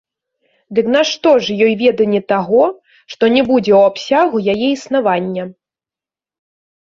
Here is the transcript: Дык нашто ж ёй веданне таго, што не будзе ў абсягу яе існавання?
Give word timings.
Дык 0.77 0.85
нашто 0.93 1.33
ж 1.47 1.57
ёй 1.65 1.73
веданне 1.81 2.21
таго, 2.31 2.63
што 3.13 3.23
не 3.35 3.43
будзе 3.49 3.71
ў 3.75 3.81
абсягу 3.91 4.37
яе 4.53 4.67
існавання? 4.77 5.43